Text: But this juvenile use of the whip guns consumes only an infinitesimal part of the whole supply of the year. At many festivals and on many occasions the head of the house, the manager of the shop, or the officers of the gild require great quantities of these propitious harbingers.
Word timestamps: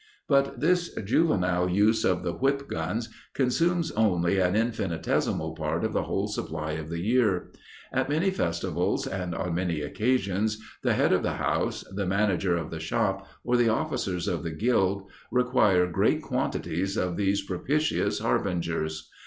But 0.27 0.61
this 0.61 0.91
juvenile 0.95 1.69
use 1.69 2.03
of 2.03 2.23
the 2.23 2.33
whip 2.33 2.67
guns 2.67 3.07
consumes 3.35 3.91
only 3.91 4.39
an 4.39 4.55
infinitesimal 4.55 5.53
part 5.53 5.83
of 5.83 5.93
the 5.93 6.01
whole 6.05 6.27
supply 6.27 6.71
of 6.71 6.89
the 6.89 7.01
year. 7.01 7.51
At 7.93 8.09
many 8.09 8.31
festivals 8.31 9.05
and 9.05 9.35
on 9.35 9.53
many 9.53 9.81
occasions 9.81 10.57
the 10.81 10.95
head 10.95 11.13
of 11.13 11.21
the 11.21 11.33
house, 11.33 11.83
the 11.93 12.07
manager 12.07 12.55
of 12.57 12.71
the 12.71 12.79
shop, 12.79 13.27
or 13.43 13.57
the 13.57 13.69
officers 13.69 14.27
of 14.27 14.41
the 14.41 14.49
gild 14.49 15.07
require 15.29 15.85
great 15.85 16.23
quantities 16.23 16.97
of 16.97 17.15
these 17.15 17.43
propitious 17.45 18.17
harbingers. 18.17 19.07